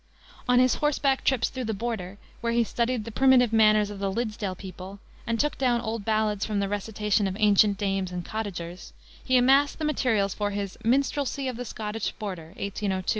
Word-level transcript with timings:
On 0.49 0.57
his 0.57 0.73
horseback 0.81 1.23
trips 1.23 1.47
through 1.49 1.65
the 1.65 1.75
border, 1.75 2.17
where 2.41 2.53
he 2.53 2.63
studied 2.63 3.05
the 3.05 3.11
primitive 3.11 3.53
manners 3.53 3.91
of 3.91 3.99
the 3.99 4.11
Liddesdale 4.11 4.55
people, 4.57 4.97
and 5.27 5.39
took 5.39 5.59
down 5.59 5.79
old 5.79 6.03
ballads 6.05 6.43
from 6.43 6.59
the 6.59 6.67
recitation 6.67 7.27
of 7.27 7.37
ancient 7.39 7.77
dames 7.77 8.11
and 8.11 8.25
cottagers, 8.25 8.93
he 9.23 9.37
amassed 9.37 9.77
the 9.77 9.85
materials 9.85 10.33
for 10.33 10.49
his 10.49 10.75
Minstrelsy 10.83 11.47
of 11.47 11.55
the 11.55 11.65
Scottish 11.65 12.13
Border, 12.13 12.47
1802. 12.57 13.05